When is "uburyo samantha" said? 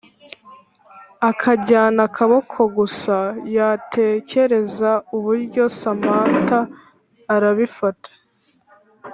5.15-6.59